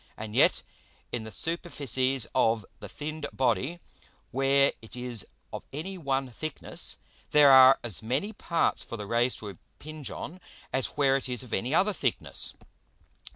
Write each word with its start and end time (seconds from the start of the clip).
And 0.17 0.33
yet 0.35 0.63
in 1.11 1.25
the 1.25 1.29
Superficies 1.29 2.25
of 2.33 2.65
the 2.79 2.89
thinned 2.89 3.27
Body, 3.31 3.79
where 4.31 4.73
it 4.81 4.95
is 4.95 5.27
of 5.53 5.67
any 5.71 5.95
one 5.95 6.31
thickness, 6.31 6.97
there 7.29 7.51
are 7.51 7.77
as 7.83 8.01
many 8.01 8.33
parts 8.33 8.83
for 8.83 8.97
the 8.97 9.05
Rays 9.05 9.35
to 9.35 9.49
impinge 9.49 10.09
on, 10.09 10.41
as 10.73 10.87
where 10.97 11.17
it 11.17 11.29
is 11.29 11.43
of 11.43 11.53
any 11.53 11.75
other 11.75 11.93
thickness. 11.93 12.55